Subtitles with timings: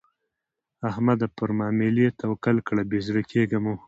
[0.89, 3.73] احمده؛ پر ماملې توکل کړه؛ بې زړه کېږه مه.